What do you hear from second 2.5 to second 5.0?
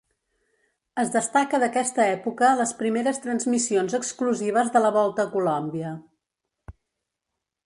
les primeres transmissions exclusives de la